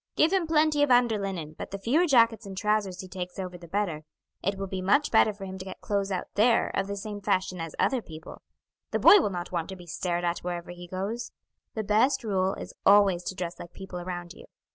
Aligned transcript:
Give 0.15 0.33
him 0.33 0.47
plenty 0.47 0.81
of 0.81 0.89
under 0.89 1.19
linen, 1.19 1.53
but 1.59 1.69
the 1.69 1.77
fewer 1.77 2.07
jackets 2.07 2.47
and 2.47 2.57
trousers 2.57 3.01
he 3.01 3.07
takes 3.07 3.37
over 3.37 3.55
the 3.55 3.67
better; 3.67 4.01
it 4.41 4.57
will 4.57 4.65
be 4.65 4.81
much 4.81 5.11
better 5.11 5.31
for 5.31 5.45
him 5.45 5.59
to 5.59 5.65
get 5.65 5.79
clothes 5.79 6.11
out 6.11 6.25
there 6.33 6.69
of 6.75 6.87
the 6.87 6.95
same 6.97 7.21
fashion 7.21 7.61
as 7.61 7.75
other 7.77 8.01
people; 8.01 8.41
the 8.89 8.97
boy 8.97 9.19
will 9.19 9.29
not 9.29 9.51
want 9.51 9.69
to 9.69 9.75
be 9.75 9.85
stared 9.85 10.23
at 10.23 10.39
wherever 10.39 10.71
he 10.71 10.87
goes. 10.87 11.31
The 11.75 11.83
best 11.83 12.23
rule 12.23 12.55
is 12.55 12.73
always 12.83 13.21
to 13.25 13.35
dress 13.35 13.59
like 13.59 13.73
people 13.73 13.99
around 13.99 14.33
you. 14.33 14.45